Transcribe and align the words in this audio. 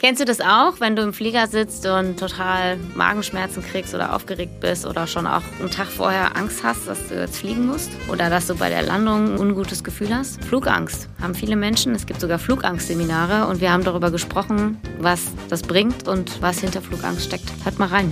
Kennst 0.00 0.18
du 0.18 0.24
das 0.24 0.40
auch, 0.40 0.80
wenn 0.80 0.96
du 0.96 1.02
im 1.02 1.12
Flieger 1.12 1.46
sitzt 1.46 1.86
und 1.86 2.18
total 2.18 2.78
Magenschmerzen 2.94 3.62
kriegst 3.62 3.94
oder 3.94 4.14
aufgeregt 4.14 4.58
bist 4.58 4.86
oder 4.86 5.06
schon 5.06 5.26
auch 5.26 5.42
einen 5.60 5.68
Tag 5.68 5.88
vorher 5.88 6.38
Angst 6.38 6.64
hast, 6.64 6.88
dass 6.88 7.08
du 7.08 7.20
jetzt 7.20 7.36
fliegen 7.36 7.66
musst 7.66 7.90
oder 8.10 8.30
dass 8.30 8.46
du 8.46 8.54
bei 8.54 8.70
der 8.70 8.80
Landung 8.80 9.34
ein 9.34 9.38
ungutes 9.38 9.84
Gefühl 9.84 10.08
hast? 10.16 10.42
Flugangst 10.42 11.10
haben 11.20 11.34
viele 11.34 11.54
Menschen. 11.54 11.94
Es 11.94 12.06
gibt 12.06 12.22
sogar 12.22 12.38
Flugangstseminare 12.38 13.46
und 13.46 13.60
wir 13.60 13.72
haben 13.72 13.84
darüber 13.84 14.10
gesprochen, 14.10 14.78
was 15.00 15.20
das 15.50 15.60
bringt 15.60 16.08
und 16.08 16.40
was 16.40 16.60
hinter 16.60 16.80
Flugangst 16.80 17.26
steckt. 17.26 17.52
Hört 17.64 17.78
mal 17.78 17.88
rein. 17.88 18.10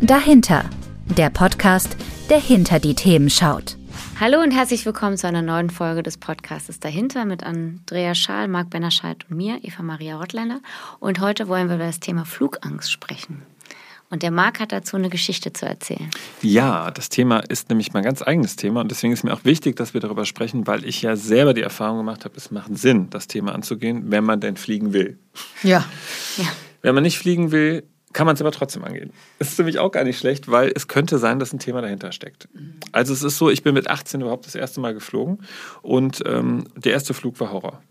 Dahinter, 0.00 0.66
der 1.18 1.30
Podcast, 1.30 1.96
der 2.30 2.38
hinter 2.38 2.78
die 2.78 2.94
Themen 2.94 3.28
schaut. 3.28 3.76
Hallo 4.22 4.38
und 4.40 4.52
herzlich 4.52 4.86
willkommen 4.86 5.16
zu 5.16 5.26
einer 5.26 5.42
neuen 5.42 5.68
Folge 5.68 6.04
des 6.04 6.16
Podcasts 6.16 6.78
Dahinter 6.78 7.24
mit 7.24 7.42
Andrea 7.42 8.14
Schaal, 8.14 8.46
Marc 8.46 8.70
Bennerscheid 8.70 9.26
und 9.28 9.36
mir, 9.36 9.58
Eva 9.64 9.82
Maria 9.82 10.16
Rottländer. 10.16 10.60
Und 11.00 11.18
heute 11.18 11.48
wollen 11.48 11.66
wir 11.66 11.74
über 11.74 11.86
das 11.86 11.98
Thema 11.98 12.24
Flugangst 12.24 12.92
sprechen. 12.92 13.42
Und 14.10 14.22
der 14.22 14.30
Marc 14.30 14.60
hat 14.60 14.70
dazu 14.70 14.96
eine 14.96 15.08
Geschichte 15.08 15.52
zu 15.52 15.66
erzählen. 15.66 16.08
Ja, 16.40 16.92
das 16.92 17.08
Thema 17.08 17.40
ist 17.40 17.68
nämlich 17.68 17.94
mein 17.94 18.04
ganz 18.04 18.22
eigenes 18.22 18.54
Thema 18.54 18.82
und 18.82 18.92
deswegen 18.92 19.12
ist 19.12 19.24
mir 19.24 19.34
auch 19.34 19.44
wichtig, 19.44 19.74
dass 19.74 19.92
wir 19.92 20.00
darüber 20.00 20.24
sprechen, 20.24 20.68
weil 20.68 20.84
ich 20.84 21.02
ja 21.02 21.16
selber 21.16 21.52
die 21.52 21.62
Erfahrung 21.62 21.98
gemacht 21.98 22.24
habe, 22.24 22.36
es 22.36 22.52
macht 22.52 22.78
Sinn, 22.78 23.10
das 23.10 23.26
Thema 23.26 23.56
anzugehen, 23.56 24.12
wenn 24.12 24.22
man 24.22 24.38
denn 24.38 24.56
fliegen 24.56 24.92
will. 24.92 25.18
Ja. 25.64 25.84
Ja. 26.36 26.46
Wenn 26.80 26.94
man 26.94 27.02
nicht 27.02 27.18
fliegen 27.18 27.50
will, 27.50 27.82
kann 28.12 28.26
man 28.26 28.34
es 28.34 28.40
aber 28.40 28.52
trotzdem 28.52 28.84
angehen. 28.84 29.12
Das 29.38 29.48
ist 29.48 29.58
nämlich 29.58 29.78
auch 29.78 29.90
gar 29.90 30.04
nicht 30.04 30.18
schlecht, 30.18 30.50
weil 30.50 30.72
es 30.74 30.88
könnte 30.88 31.18
sein, 31.18 31.38
dass 31.38 31.52
ein 31.52 31.58
Thema 31.58 31.82
dahinter 31.82 32.12
steckt. 32.12 32.48
Also 32.92 33.12
es 33.12 33.22
ist 33.22 33.38
so, 33.38 33.50
ich 33.50 33.62
bin 33.62 33.74
mit 33.74 33.88
18 33.88 34.20
überhaupt 34.20 34.46
das 34.46 34.54
erste 34.54 34.80
Mal 34.80 34.94
geflogen 34.94 35.38
und 35.82 36.22
ähm, 36.26 36.64
der 36.76 36.92
erste 36.92 37.14
Flug 37.14 37.40
war 37.40 37.52
Horror. 37.52 37.82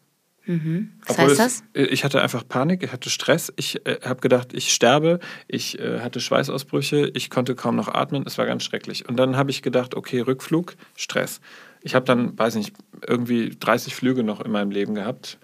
Mhm. 0.46 0.94
Was 1.06 1.18
Obwohl 1.18 1.30
heißt 1.30 1.40
das? 1.40 1.64
Es, 1.74 1.88
ich 1.92 2.04
hatte 2.04 2.22
einfach 2.22 2.48
Panik, 2.48 2.84
ich 2.84 2.92
hatte 2.92 3.10
Stress, 3.10 3.54
ich 3.58 3.86
äh, 3.86 4.00
habe 4.04 4.22
gedacht, 4.22 4.54
ich 4.54 4.74
sterbe, 4.74 5.20
ich 5.48 5.80
äh, 5.80 6.00
hatte 6.00 6.20
Schweißausbrüche, 6.20 7.12
ich 7.14 7.30
konnte 7.30 7.56
kaum 7.56 7.76
noch 7.76 7.88
atmen, 7.88 8.24
es 8.26 8.38
war 8.38 8.46
ganz 8.46 8.64
schrecklich. 8.64 9.08
Und 9.08 9.18
dann 9.18 9.38
habe 9.38 9.52
ich 9.52 9.62
gedacht, 9.62 9.96
okay, 9.96 10.20
Rückflug, 10.22 10.76
Stress. 10.96 11.42
Ich 11.84 11.96
habe 11.96 12.06
dann, 12.06 12.38
weiß 12.38 12.56
nicht, 12.56 12.74
irgendwie 13.08 13.56
30 13.60 13.96
Flüge 13.96 14.24
noch 14.24 14.42
in 14.42 14.52
meinem 14.52 14.72
Leben 14.72 14.96
gehabt. 14.96 15.38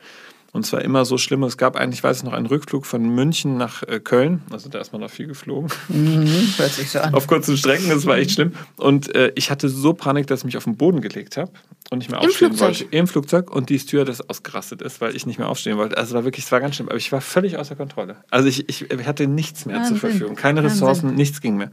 Und 0.57 0.63
zwar 0.63 0.81
immer 0.81 1.05
so 1.05 1.19
schlimm. 1.19 1.43
Es 1.43 1.55
gab 1.55 1.75
eigentlich, 1.75 2.03
weiß 2.03 2.17
ich 2.17 2.23
noch, 2.23 2.33
einen 2.33 2.47
Rückflug 2.47 2.87
von 2.87 3.07
München 3.13 3.57
nach 3.57 3.83
äh, 3.83 3.99
Köln. 3.99 4.41
Also 4.49 4.69
da 4.69 4.79
ist 4.79 4.91
man 4.91 5.01
noch 5.01 5.11
viel 5.11 5.27
geflogen. 5.27 5.69
Mhm, 5.87 6.25
hört 6.57 6.71
sich 6.71 6.89
so 6.89 6.97
an. 6.97 7.13
Auf 7.13 7.27
kurzen 7.27 7.55
Strecken, 7.55 7.89
das 7.89 8.07
war 8.07 8.17
echt 8.17 8.31
schlimm. 8.31 8.53
Und 8.75 9.13
äh, 9.13 9.31
ich 9.35 9.51
hatte 9.51 9.69
so 9.69 9.93
Panik, 9.93 10.25
dass 10.25 10.39
ich 10.39 10.45
mich 10.45 10.57
auf 10.57 10.63
den 10.63 10.75
Boden 10.75 10.99
gelegt 11.01 11.37
habe 11.37 11.51
und 11.91 11.99
nicht 11.99 12.09
mehr 12.09 12.19
Im 12.19 12.27
aufstehen 12.27 12.47
Flugzeug? 12.47 12.81
wollte. 12.81 12.97
Im 12.97 13.05
Flugzeug 13.05 13.55
und 13.55 13.69
die 13.69 13.77
Stewardess 13.77 14.19
ausgerastet 14.27 14.81
ist, 14.81 14.99
weil 14.99 15.15
ich 15.15 15.27
nicht 15.27 15.37
mehr 15.37 15.47
aufstehen 15.47 15.77
wollte. 15.77 15.95
Also 15.95 16.09
es 16.09 16.15
war 16.15 16.23
wirklich, 16.23 16.45
es 16.45 16.51
war 16.51 16.59
ganz 16.59 16.73
schlimm. 16.73 16.89
Aber 16.89 16.97
ich 16.97 17.11
war 17.11 17.21
völlig 17.21 17.59
außer 17.59 17.75
Kontrolle. 17.75 18.15
Also 18.31 18.47
ich, 18.47 18.67
ich, 18.67 18.89
hatte 19.05 19.27
nichts 19.27 19.67
mehr 19.67 19.83
zur 19.83 19.91
Wahnsinn. 19.91 19.97
Verfügung. 19.97 20.35
Keine 20.35 20.63
Wahnsinn. 20.63 20.71
Ressourcen, 20.71 21.13
nichts 21.13 21.39
ging 21.39 21.57
mehr. 21.57 21.69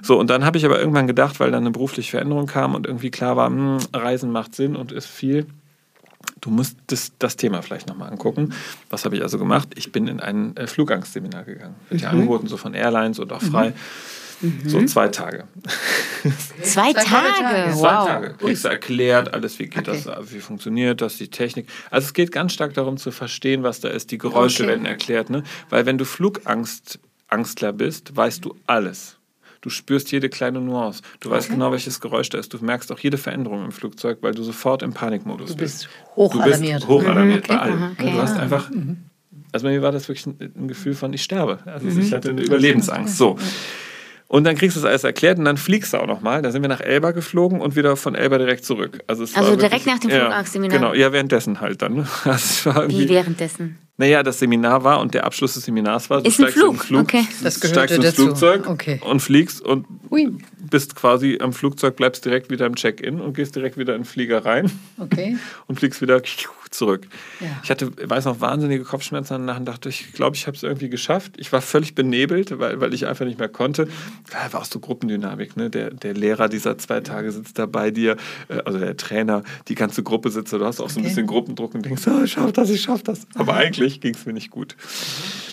So, 0.00 0.16
und 0.16 0.30
dann 0.30 0.44
habe 0.44 0.58
ich 0.58 0.64
aber 0.64 0.78
irgendwann 0.78 1.08
gedacht, 1.08 1.40
weil 1.40 1.50
dann 1.50 1.64
eine 1.64 1.72
berufliche 1.72 2.12
Veränderung 2.12 2.46
kam 2.46 2.76
und 2.76 2.86
irgendwie 2.86 3.10
klar 3.10 3.36
war, 3.36 3.48
hm, 3.48 3.78
Reisen 3.92 4.30
macht 4.30 4.54
Sinn 4.54 4.76
und 4.76 4.92
ist 4.92 5.06
viel. 5.06 5.46
Du 6.40 6.50
musst 6.50 6.76
das, 6.88 7.12
das 7.18 7.36
Thema 7.36 7.62
vielleicht 7.62 7.88
nochmal 7.88 8.10
angucken. 8.10 8.52
Was 8.90 9.04
habe 9.04 9.16
ich 9.16 9.22
also 9.22 9.38
gemacht? 9.38 9.68
Ich 9.76 9.90
bin 9.92 10.06
in 10.06 10.20
ein 10.20 10.56
äh, 10.56 10.66
Flugangstseminar 10.66 11.44
gegangen. 11.44 11.74
Wird 11.88 12.02
ja 12.02 12.10
angeboten, 12.10 12.46
so 12.46 12.56
von 12.56 12.74
Airlines 12.74 13.18
und 13.18 13.32
auch 13.32 13.42
frei. 13.42 13.72
So 14.66 14.84
zwei 14.84 15.08
Tage. 15.08 15.44
Zwei, 16.62 16.92
Zwei 16.92 16.92
Tage. 16.92 17.06
Tage. 17.42 17.72
Wow. 17.72 17.80
Zwei 17.80 17.88
Tage. 18.12 18.34
Kriegst 18.34 18.64
du 18.64 18.68
erklärt, 18.68 19.32
alles, 19.32 19.58
wie 19.58 19.66
geht 19.66 19.88
Okay. 19.88 20.02
das, 20.04 20.30
wie 20.32 20.40
funktioniert 20.40 21.00
das, 21.00 21.16
die 21.16 21.28
Technik. 21.28 21.68
Also 21.90 22.06
es 22.08 22.12
geht 22.12 22.32
ganz 22.32 22.52
stark 22.52 22.74
darum 22.74 22.98
zu 22.98 23.12
verstehen, 23.12 23.62
was 23.62 23.80
da 23.80 23.88
ist. 23.88 24.10
Die 24.10 24.18
Geräusche 24.18 24.64
Okay. 24.64 24.72
werden 24.72 24.84
erklärt. 24.84 25.30
Ne? 25.30 25.42
Weil 25.70 25.86
wenn 25.86 25.96
du 25.96 26.04
Flugangst, 26.04 26.98
Angstler 27.28 27.72
bist, 27.72 28.14
weißt 28.14 28.44
du 28.44 28.54
alles. 28.66 29.15
Du 29.66 29.70
spürst 29.70 30.12
jede 30.12 30.28
kleine 30.28 30.60
Nuance. 30.60 31.02
Du 31.18 31.28
weißt 31.28 31.50
genau, 31.50 31.72
welches 31.72 32.00
Geräusch 32.00 32.28
da 32.28 32.38
ist. 32.38 32.54
Du 32.54 32.58
merkst 32.64 32.92
auch 32.92 33.00
jede 33.00 33.18
Veränderung 33.18 33.64
im 33.64 33.72
Flugzeug, 33.72 34.18
weil 34.20 34.32
du 34.32 34.44
sofort 34.44 34.80
im 34.84 34.92
Panikmodus 34.92 35.50
Du 35.50 35.56
bist 35.56 35.86
Du 35.86 35.88
bist 35.88 36.16
hochalarmiert. 36.16 36.86
hochalarmiert 36.86 37.48
bei 37.48 37.54
Mhm, 37.54 37.60
okay. 37.60 37.70
allem. 37.72 37.82
Aha, 37.82 37.90
okay. 37.98 38.10
Du 38.12 38.22
hast 38.22 38.36
Ja. 38.36 38.42
einfach, 38.42 38.70
also 39.50 39.66
bei 39.66 39.72
mir 39.72 39.82
war 39.82 39.90
das 39.90 40.06
wirklich 40.06 40.24
ein, 40.26 40.38
ein 40.56 40.68
Gefühl 40.68 40.94
von, 40.94 41.12
ich 41.12 41.24
sterbe. 41.24 41.58
Also 41.66 41.88
Mhm. 41.88 41.98
ich 41.98 42.12
hatte 42.12 42.30
eine 42.30 42.42
Überlebensangst. 42.42 43.18
So. 43.18 43.36
Und 44.28 44.44
dann 44.44 44.54
kriegst 44.56 44.76
du 44.76 44.80
das 44.82 44.88
alles 44.88 45.02
erklärt 45.02 45.40
und 45.40 45.44
dann 45.46 45.56
fliegst 45.56 45.92
du 45.94 45.96
auch 45.98 46.06
nochmal. 46.06 46.42
Da 46.42 46.52
sind 46.52 46.62
wir 46.62 46.68
nach 46.68 46.80
Elba 46.80 47.10
geflogen 47.10 47.60
und 47.60 47.74
wieder 47.74 47.96
von 47.96 48.14
Elba 48.14 48.38
direkt 48.38 48.64
zurück. 48.64 49.00
Also, 49.08 49.24
Also 49.36 49.56
direkt 49.56 49.84
nach 49.86 49.98
dem 49.98 50.10
ja, 50.10 50.20
Flugangstseminar? 50.20 50.78
Genau, 50.78 50.94
ja, 50.94 51.12
währenddessen 51.12 51.60
halt 51.60 51.82
dann. 51.82 51.94
ne? 51.94 52.06
Also 52.24 52.70
Wie 52.86 53.08
währenddessen? 53.08 53.78
Naja, 53.98 54.22
das 54.22 54.38
Seminar 54.38 54.84
war 54.84 55.00
und 55.00 55.14
der 55.14 55.24
Abschluss 55.24 55.54
des 55.54 55.64
Seminars 55.64 56.10
war, 56.10 56.20
du 56.22 56.28
Ist 56.28 56.38
ein 56.40 56.48
steigst 56.48 56.56
in 56.64 56.70
den 56.70 56.78
Flug, 56.78 57.00
okay. 57.02 57.26
Das 57.42 57.56
steigst 57.56 57.94
ins 57.96 58.04
dazu. 58.04 58.22
Flugzeug 58.24 58.66
Okay. 58.68 59.00
und 59.04 59.20
fliegst 59.20 59.60
und 59.62 59.86
Ui. 60.10 60.28
bist 60.70 60.94
quasi 60.96 61.38
am 61.40 61.52
Flugzeug, 61.52 61.96
bleibst 61.96 62.24
direkt 62.24 62.50
wieder 62.50 62.66
im 62.66 62.74
Check-in 62.76 63.20
und 63.20 63.34
gehst 63.34 63.56
direkt 63.56 63.76
wieder 63.78 63.94
in 63.94 64.02
den 64.02 64.06
Flieger 64.06 64.44
rein 64.44 64.70
Okay. 64.98 65.36
und 65.66 65.78
fliegst 65.78 66.02
wieder 66.02 66.20
zurück. 66.70 67.06
Ja. 67.40 67.46
Ich 67.62 67.70
hatte, 67.70 67.90
weiß 68.10 68.24
noch, 68.26 68.40
wahnsinnige 68.40 68.82
Kopfschmerzen 68.84 69.34
danach 69.34 69.58
und 69.58 69.64
dachte, 69.66 69.88
ich 69.88 70.12
glaube, 70.12 70.34
ich 70.36 70.46
habe 70.48 70.56
es 70.56 70.62
irgendwie 70.64 70.88
geschafft. 70.90 71.32
Ich 71.38 71.50
war 71.52 71.62
völlig 71.62 71.94
benebelt, 71.94 72.58
weil, 72.58 72.80
weil 72.80 72.92
ich 72.92 73.06
einfach 73.06 73.24
nicht 73.24 73.38
mehr 73.38 73.48
konnte. 73.48 73.88
Klar, 74.28 74.52
war 74.52 74.60
auch 74.60 74.64
so 74.66 74.80
Gruppendynamik. 74.80 75.56
Ne? 75.56 75.70
Der, 75.70 75.90
der 75.90 76.12
Lehrer 76.14 76.48
dieser 76.48 76.76
zwei 76.76 77.00
Tage 77.00 77.30
sitzt 77.30 77.58
da 77.58 77.66
bei 77.66 77.90
dir, 77.92 78.16
äh, 78.48 78.58
also 78.64 78.78
der 78.80 78.96
Trainer, 78.96 79.42
die 79.68 79.76
ganze 79.76 80.02
Gruppe 80.02 80.30
sitzt 80.30 80.52
da. 80.52 80.58
Du 80.58 80.64
hast 80.66 80.80
auch 80.80 80.90
so 80.90 80.98
ein 80.98 81.04
Okay. 81.06 81.08
bisschen 81.14 81.26
Gruppendruck 81.28 81.74
und 81.74 81.84
denkst, 81.86 82.02
oh, 82.08 82.24
ich 82.24 82.32
schaff 82.32 82.52
das, 82.52 82.68
ich 82.68 82.82
schaff 82.82 83.02
das. 83.04 83.26
Aber 83.36 83.54
eigentlich 83.56 83.85
ging 84.00 84.14
es 84.14 84.26
mir 84.26 84.32
nicht 84.32 84.50
gut. 84.50 84.76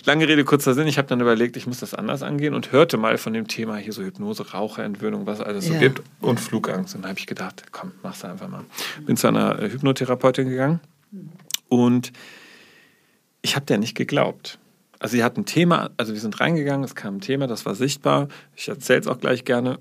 Lange 0.04 0.28
Rede, 0.28 0.44
kurzer 0.44 0.74
Sinn. 0.74 0.86
Ich 0.86 0.98
habe 0.98 1.08
dann 1.08 1.20
überlegt, 1.20 1.56
ich 1.56 1.66
muss 1.66 1.80
das 1.80 1.94
anders 1.94 2.22
angehen 2.22 2.54
und 2.54 2.72
hörte 2.72 2.96
mal 2.96 3.16
von 3.18 3.32
dem 3.32 3.48
Thema 3.48 3.76
hier 3.76 3.92
so 3.92 4.02
Hypnose, 4.02 4.52
Raucherentwöhnung, 4.52 5.26
was 5.26 5.38
es 5.38 5.44
alles 5.44 5.66
so 5.66 5.74
Ja. 5.74 5.80
gibt 5.80 6.02
und 6.20 6.38
Flugangst. 6.40 6.94
Und 6.94 7.02
dann 7.02 7.10
habe 7.10 7.18
ich 7.18 7.26
gedacht, 7.26 7.64
komm, 7.72 7.92
mach's 8.02 8.24
einfach 8.24 8.48
mal. 8.48 8.64
Bin 9.06 9.16
zu 9.16 9.28
einer 9.28 9.58
äh, 9.60 9.70
Hypnotherapeutin 9.70 10.48
gegangen 10.48 10.80
und 11.68 12.12
ich 13.42 13.56
habe 13.56 13.66
der 13.66 13.78
nicht 13.78 13.94
geglaubt. 13.94 14.58
Also 14.98 15.16
sie 15.16 15.24
hat 15.24 15.36
ein 15.36 15.44
Thema, 15.44 15.90
also 15.96 16.12
wir 16.14 16.20
sind 16.20 16.40
reingegangen, 16.40 16.84
es 16.84 16.94
kam 16.94 17.16
ein 17.16 17.20
Thema, 17.20 17.46
das 17.46 17.66
war 17.66 17.74
sichtbar. 17.74 18.28
Ich 18.56 18.68
erzähle 18.68 19.00
es 19.00 19.06
auch 19.06 19.18
gleich 19.20 19.44
gerne. 19.44 19.78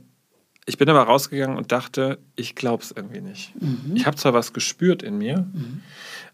Ich 0.66 0.78
bin 0.78 0.90
aber 0.90 1.03
rausgegangen 1.03 1.57
und 1.57 1.72
dachte, 1.72 2.19
ich 2.35 2.56
glaube 2.56 2.84
es 2.84 2.91
irgendwie 2.91 3.22
nicht. 3.22 3.53
Ich 3.96 4.06
habe 4.06 4.16
zwar 4.16 4.34
was 4.34 4.53
gespürt 4.53 5.03
in 5.03 5.18
mir, 5.18 5.46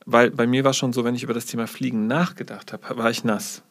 weil 0.06 0.32
bei 0.32 0.46
mir 0.46 0.64
war 0.64 0.74
schon 0.74 0.94
so, 0.94 1.04
wenn 1.04 1.16
ich 1.16 1.24
über 1.24 1.34
das 1.34 1.46
Thema 1.46 1.68
Fliegen 1.68 2.08
nachgedacht 2.08 2.74
habe, 2.74 2.98
war 2.98 3.10
ich 3.10 3.24
nass. 3.24 3.64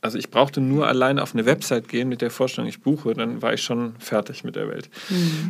Also 0.00 0.18
ich 0.18 0.28
brauchte 0.28 0.60
nur 0.60 0.86
alleine 0.86 1.22
auf 1.22 1.32
eine 1.32 1.46
Website 1.46 1.88
gehen 1.88 2.10
mit 2.10 2.20
der 2.20 2.30
Vorstellung, 2.30 2.68
ich 2.68 2.82
buche, 2.82 3.14
dann 3.14 3.40
war 3.40 3.54
ich 3.54 3.62
schon 3.62 3.94
fertig 3.98 4.44
mit 4.44 4.54
der 4.54 4.68
Welt. 4.68 4.90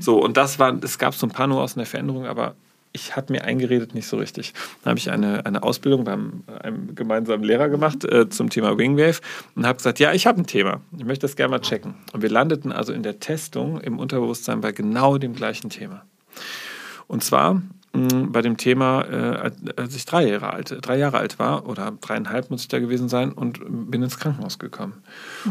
So, 0.00 0.22
und 0.22 0.36
das 0.36 0.60
war, 0.60 0.78
es 0.82 0.98
gab 0.98 1.14
so 1.14 1.26
ein 1.26 1.30
paar 1.30 1.48
Nuancen 1.48 1.80
der 1.80 1.86
Veränderung, 1.86 2.26
aber 2.26 2.54
ich 2.94 3.16
habe 3.16 3.32
mir 3.32 3.44
eingeredet, 3.44 3.92
nicht 3.94 4.06
so 4.06 4.16
richtig. 4.16 4.54
Dann 4.82 4.92
habe 4.92 4.98
ich 4.98 5.10
eine, 5.10 5.44
eine 5.44 5.64
Ausbildung 5.64 6.04
beim 6.04 6.44
einem 6.62 6.94
gemeinsamen 6.94 7.42
Lehrer 7.42 7.68
gemacht 7.68 8.04
äh, 8.04 8.28
zum 8.28 8.50
Thema 8.50 8.78
Wingwave 8.78 9.20
und 9.56 9.66
habe 9.66 9.78
gesagt, 9.78 9.98
ja, 9.98 10.12
ich 10.12 10.28
habe 10.28 10.40
ein 10.40 10.46
Thema. 10.46 10.80
Ich 10.96 11.04
möchte 11.04 11.26
das 11.26 11.34
gerne 11.34 11.50
mal 11.50 11.60
checken. 11.60 11.96
Und 12.12 12.22
wir 12.22 12.30
landeten 12.30 12.70
also 12.70 12.92
in 12.92 13.02
der 13.02 13.18
Testung 13.18 13.80
im 13.80 13.98
Unterbewusstsein 13.98 14.60
bei 14.60 14.70
genau 14.70 15.18
dem 15.18 15.34
gleichen 15.34 15.70
Thema. 15.70 16.06
Und 17.08 17.24
zwar 17.24 17.60
bei 17.94 18.42
dem 18.42 18.56
Thema, 18.56 19.02
äh, 19.02 19.50
als- 19.76 19.94
ich 19.94 20.04
drei 20.04 20.26
Jahre, 20.28 20.52
alt, 20.52 20.76
drei 20.82 20.98
Jahre 20.98 21.18
alt 21.18 21.38
war, 21.38 21.68
oder 21.68 21.92
dreieinhalb 22.00 22.50
muss 22.50 22.62
ich 22.62 22.68
da 22.68 22.80
gewesen 22.80 23.08
sein, 23.08 23.30
und 23.32 23.60
bin 23.90 24.02
ins 24.02 24.18
Krankenhaus 24.18 24.58
gekommen. 24.58 24.94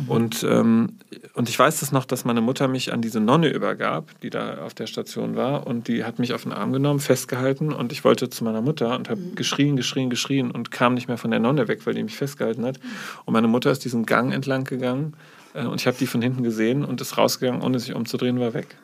Und, 0.07 0.43
ähm, 0.43 0.97
und 1.35 1.47
ich 1.47 1.57
weiß 1.57 1.79
das 1.79 1.91
noch, 1.93 2.03
dass 2.03 2.25
meine 2.25 2.41
Mutter 2.41 2.67
mich 2.67 2.91
an 2.91 3.01
diese 3.01 3.21
Nonne 3.21 3.47
übergab, 3.47 4.11
die 4.21 4.29
da 4.29 4.57
auf 4.57 4.73
der 4.73 4.87
Station 4.87 5.35
war, 5.37 5.65
und 5.65 5.87
die 5.87 6.03
hat 6.03 6.19
mich 6.19 6.33
auf 6.33 6.43
den 6.43 6.51
Arm 6.51 6.73
genommen, 6.73 6.99
festgehalten, 6.99 7.71
und 7.71 7.91
ich 7.93 8.03
wollte 8.03 8.29
zu 8.29 8.43
meiner 8.43 8.61
Mutter 8.61 8.95
und 8.97 9.09
habe 9.09 9.21
geschrien, 9.35 9.77
geschrien, 9.77 10.09
geschrien 10.09 10.51
und 10.51 10.69
kam 10.69 10.95
nicht 10.95 11.07
mehr 11.07 11.17
von 11.17 11.31
der 11.31 11.39
Nonne 11.39 11.69
weg, 11.69 11.85
weil 11.85 11.93
die 11.93 12.03
mich 12.03 12.17
festgehalten 12.17 12.65
hat. 12.65 12.79
Und 13.23 13.33
meine 13.33 13.47
Mutter 13.47 13.71
ist 13.71 13.85
diesen 13.85 14.05
Gang 14.05 14.33
entlang 14.33 14.65
gegangen, 14.65 15.13
äh, 15.53 15.65
und 15.65 15.79
ich 15.79 15.87
habe 15.87 15.97
die 15.97 16.07
von 16.07 16.21
hinten 16.21 16.43
gesehen 16.43 16.83
und 16.83 16.99
ist 16.99 17.17
rausgegangen, 17.17 17.61
ohne 17.61 17.79
sich 17.79 17.95
umzudrehen, 17.95 18.39
war 18.39 18.53
weg. 18.53 18.75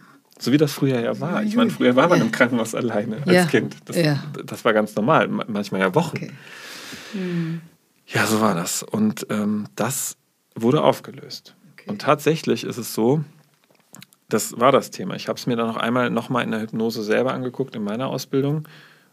So 0.41 0.51
wie 0.53 0.57
das 0.57 0.71
früher 0.73 0.99
ja 1.01 1.19
war. 1.19 1.43
Ich 1.43 1.55
meine, 1.55 1.69
früher 1.69 1.95
war 1.95 2.07
man 2.07 2.21
im 2.21 2.31
Krankenhaus 2.31 2.73
alleine 2.73 3.17
als 3.17 3.31
Ja. 3.33 3.45
Kind. 3.45 3.75
Das, 3.85 3.97
Ja. 3.97 4.23
das 4.45 4.63
war 4.63 4.73
ganz 4.73 4.95
normal, 4.95 5.27
ma- 5.27 5.43
manchmal 5.47 5.81
ja 5.81 5.93
Wochen. 5.95 6.15
Okay. 6.17 6.31
Ja, 8.07 8.25
so 8.25 8.41
war 8.41 8.55
das. 8.55 8.83
Und 8.83 9.27
ähm, 9.29 9.67
das 9.75 10.15
wurde 10.55 10.81
aufgelöst. 10.83 11.55
Okay. 11.73 11.89
Und 11.89 12.01
tatsächlich 12.01 12.63
ist 12.63 12.77
es 12.77 12.93
so, 12.93 13.23
das 14.29 14.59
war 14.59 14.71
das 14.71 14.91
Thema. 14.91 15.15
Ich 15.15 15.27
habe 15.27 15.37
es 15.37 15.45
mir 15.47 15.55
dann 15.55 15.67
noch 15.67 15.77
einmal 15.77 16.09
nochmal 16.09 16.43
in 16.43 16.51
der 16.51 16.61
Hypnose 16.61 17.03
selber 17.03 17.33
angeguckt 17.33 17.75
in 17.75 17.83
meiner 17.83 18.07
Ausbildung. 18.07 18.67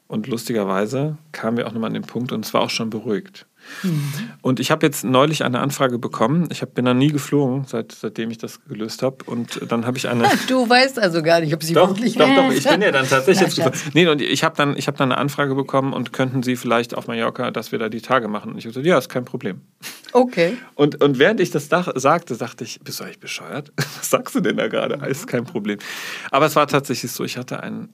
Und 0.09 0.29
lustigerweise 0.29 1.17
kamen 1.33 1.57
wir 1.57 1.67
auch 1.67 1.73
nochmal 1.73 1.89
an 1.89 1.95
den 1.95 2.05
Punkt 2.05 2.31
und 2.33 2.45
es 2.45 2.55
war 2.55 2.61
auch 2.61 2.71
schon 2.71 2.91
beruhigt. 2.91 3.47
Und 4.43 4.61
ich 4.61 4.71
habe 4.71 4.87
jetzt 4.87 5.05
neulich 5.05 5.45
eine 5.45 5.61
Anfrage 5.61 5.99
bekommen. 5.99 6.49
Ich 6.51 6.63
hab, 6.63 6.75
bin 6.75 6.85
da 6.85 6.95
nie 6.95 7.09
geflogen, 7.09 7.65
seit, 7.67 7.93
seitdem 7.93 8.31
ich 8.31 8.39
das 8.39 8.65
gelöst 8.65 9.03
habe. 9.03 9.19
Und 9.27 9.61
dann 9.69 9.87
habe 9.87 9.99
ich 9.99 10.09
eine. 10.09 10.27
Du 10.49 10.69
weißt 10.69 10.99
also 10.99 11.23
gar 11.23 11.41
nicht, 11.41 11.53
ob 11.55 11.63
sie 11.63 11.75
doch, 11.75 11.89
wirklich. 11.89 12.15
Doch, 12.15 12.29
doch, 12.29 12.51
ich 12.51 12.65
bin 12.65 12.81
ja 12.81 12.93
dann 12.93 13.09
tatsächlich 13.09 13.47
jetzt 13.47 13.57
geflogen. 13.57 13.81
Nee, 13.95 14.07
und 14.07 14.23
ich 14.23 14.45
habe 14.45 14.55
dann, 14.57 14.77
hab 14.77 14.97
dann 14.97 15.13
eine 15.13 15.21
Anfrage 15.21 15.55
bekommen 15.55 15.93
und 15.93 16.13
könnten 16.13 16.43
Sie 16.43 16.57
vielleicht 16.57 16.95
auf 16.95 17.09
Mallorca, 17.09 17.51
dass 17.51 17.73
wir 17.73 17.79
da 17.79 17.89
die 17.89 18.01
Tage 18.01 18.29
machen? 18.29 18.53
Und 18.53 18.59
ich 18.59 18.65
habe 18.65 18.71
gesagt, 18.71 18.87
ja, 18.87 18.99
ist 18.99 19.09
kein 19.09 19.25
Problem. 19.25 19.61
Okay. 20.13 20.57
Und, 20.75 21.03
und 21.03 21.19
während 21.19 21.41
ich 21.41 21.51
das 21.51 21.69
sagte, 21.69 22.35
sagte 22.35 22.65
ich, 22.65 22.81
bist 22.81 23.01
du 23.01 23.05
eigentlich 23.05 23.21
bescheuert? 23.21 23.73
Was 23.77 24.11
sagst 24.11 24.35
du 24.35 24.41
denn 24.41 24.57
da 24.57 24.69
gerade? 24.69 24.95
Ist 25.07 25.27
kein 25.27 25.45
Problem. 25.45 25.79
Aber 26.31 26.47
es 26.47 26.57
war 26.57 26.67
tatsächlich 26.67 27.13
so, 27.13 27.25
ich 27.25 27.37
hatte 27.37 27.63
einen 27.63 27.91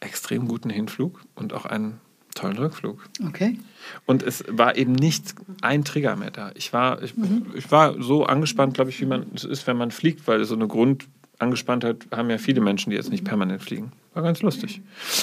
extrem 0.00 0.48
guten 0.48 0.70
Hinflug 0.70 1.20
und 1.34 1.52
auch 1.52 1.66
einen 1.66 2.00
tollen 2.34 2.58
Rückflug. 2.58 3.02
Okay. 3.26 3.58
Und 4.06 4.22
es 4.22 4.44
war 4.48 4.76
eben 4.76 4.92
nicht 4.92 5.34
ein 5.62 5.84
Trigger 5.84 6.16
mehr 6.16 6.30
da. 6.30 6.52
Ich 6.54 6.72
war, 6.72 7.02
ich, 7.02 7.16
mhm. 7.16 7.46
ich 7.54 7.70
war 7.70 8.00
so 8.00 8.24
angespannt, 8.24 8.74
glaube 8.74 8.90
ich, 8.90 9.00
wie 9.00 9.06
man 9.06 9.26
es 9.34 9.44
ist, 9.44 9.66
wenn 9.66 9.76
man 9.76 9.90
fliegt, 9.90 10.26
weil 10.28 10.44
so 10.44 10.54
eine 10.54 10.68
Grundangespanntheit 10.68 12.06
haben 12.12 12.30
ja 12.30 12.38
viele 12.38 12.60
Menschen, 12.60 12.90
die 12.90 12.96
jetzt 12.96 13.10
nicht 13.10 13.24
permanent 13.24 13.62
fliegen. 13.62 13.92
War 14.14 14.22
ganz 14.24 14.42
lustig. 14.42 14.80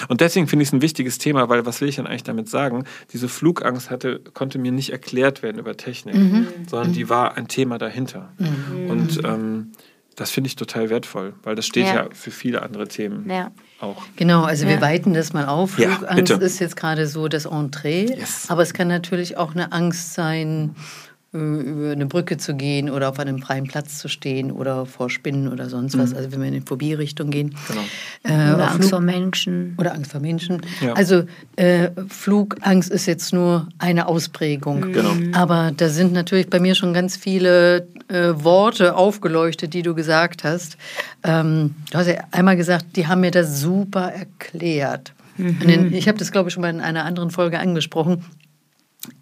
Und 0.08 0.22
deswegen 0.22 0.48
finde 0.48 0.64
ich 0.64 0.70
es 0.70 0.74
ein 0.74 0.82
wichtiges 0.82 1.18
Thema, 1.18 1.50
weil 1.50 1.66
was 1.66 1.82
will 1.82 1.90
ich 1.90 1.98
denn 1.98 2.08
eigentlich 2.08 2.24
damit 2.24 2.50
sagen? 2.50 2.86
Diese 3.12 3.28
Flugangst 3.28 3.90
hatte, 3.90 4.22
konnte 4.34 4.60
mir 4.60 4.72
nicht 4.72 4.92
erklärt 4.92 5.44
werden 5.44 5.60
über 5.60 5.76
Technik, 5.76 6.16
mhm. 6.16 6.48
sondern 6.70 6.94
die 6.94 7.10
war 7.10 7.36
ein 7.36 7.50
Thema 7.50 7.78
dahinter. 7.78 8.32
Mhm. 8.38 8.90
Und 8.90 9.22
ähm, 9.26 9.72
das 10.18 10.32
finde 10.32 10.48
ich 10.48 10.56
total 10.56 10.90
wertvoll, 10.90 11.34
weil 11.44 11.56
das 11.56 11.68
steht 11.68 11.86
ja, 11.86 11.96
ja 11.96 12.08
für 12.12 12.32
viele 12.32 12.64
andere 12.64 12.88
Themen 12.88 13.30
ja. 13.30 13.52
auch. 13.80 14.04
Genau, 14.16 14.44
also 14.44 14.66
ja. 14.66 14.72
wir 14.72 14.82
weiten 14.82 15.14
das 15.14 15.32
mal 15.32 15.46
auf. 15.46 15.74
Flugangst 15.74 16.32
ist 16.32 16.60
jetzt 16.60 16.76
gerade 16.76 17.06
so 17.06 17.28
das 17.28 17.46
Entree, 17.46 18.06
yes. 18.06 18.46
aber 18.50 18.64
es 18.64 18.74
kann 18.74 18.88
natürlich 18.88 19.38
auch 19.38 19.52
eine 19.52 19.72
Angst 19.72 20.16
sein, 20.16 20.76
äh, 20.76 21.07
über 21.34 21.92
eine 21.92 22.06
Brücke 22.06 22.38
zu 22.38 22.56
gehen 22.56 22.90
oder 22.90 23.10
auf 23.10 23.20
einem 23.20 23.40
freien 23.40 23.66
Platz 23.68 24.00
zu 24.00 24.08
stehen 24.08 24.50
oder 24.52 24.86
vor 24.86 25.10
Spinnen 25.10 25.50
oder 25.50 25.70
sonst 25.70 25.98
was. 25.98 26.12
Mhm. 26.12 26.18
Also 26.18 26.32
wenn 26.32 26.40
wir 26.40 26.48
in 26.48 26.54
die 26.54 26.62
Phobie-Richtung 26.62 27.30
gehen. 27.30 27.56
Genau. 27.68 27.82
Äh, 28.24 28.54
oder 28.54 28.72
Angst 28.72 28.90
vor 28.90 29.02
Menschen. 29.02 29.76
Oder 29.78 29.94
Angst 29.94 30.12
vor 30.12 30.22
Menschen. 30.22 30.62
Ja. 30.82 30.94
Also 30.94 31.26
äh, 31.58 31.90
Flugangst 32.08 32.90
ist 32.90 33.08
jetzt 33.08 33.34
nur 33.34 33.68
eine 33.78 34.08
Ausprägung. 34.08 34.80
Mhm. 34.80 34.94
Genau. 34.94 35.14
Aber 35.34 35.74
da 35.76 35.90
sind 35.90 36.14
natürlich 36.14 36.50
bei 36.50 36.62
mir 36.62 36.76
schon 36.76 36.94
ganz 36.94 37.18
viele 37.18 37.88
äh, 38.08 38.32
Worte 38.36 38.96
aufgeleuchtet, 38.96 39.74
die 39.74 39.82
du 39.82 39.96
gesagt 39.96 40.46
hast. 40.46 40.78
Ähm, 41.24 41.76
du 41.92 41.98
hast 41.98 42.08
ja 42.08 42.24
einmal 42.32 42.56
gesagt, 42.56 42.96
die 42.96 43.08
haben 43.08 43.22
mir 43.22 43.32
das 43.32 43.60
super 43.60 44.14
erklärt. 44.14 45.14
Mhm. 45.36 45.92
Ich 45.92 46.08
habe 46.08 46.18
das, 46.18 46.32
glaube 46.32 46.50
ich, 46.50 46.54
schon 46.54 46.62
mal 46.62 46.70
in 46.70 46.80
einer 46.80 47.04
anderen 47.04 47.32
Folge 47.32 47.60
angesprochen 47.60 48.24